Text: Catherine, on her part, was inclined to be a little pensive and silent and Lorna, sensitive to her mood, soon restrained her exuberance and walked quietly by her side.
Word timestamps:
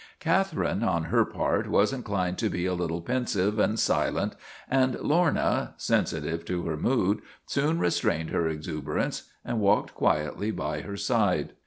Catherine, 0.19 0.81
on 0.81 1.03
her 1.13 1.23
part, 1.23 1.69
was 1.69 1.93
inclined 1.93 2.39
to 2.39 2.49
be 2.49 2.65
a 2.65 2.73
little 2.73 3.01
pensive 3.01 3.59
and 3.59 3.77
silent 3.79 4.33
and 4.67 4.99
Lorna, 4.99 5.75
sensitive 5.77 6.43
to 6.45 6.63
her 6.63 6.75
mood, 6.75 7.21
soon 7.45 7.77
restrained 7.77 8.31
her 8.31 8.47
exuberance 8.47 9.29
and 9.45 9.59
walked 9.61 9.93
quietly 9.93 10.49
by 10.49 10.81
her 10.81 10.97
side. 10.97 11.51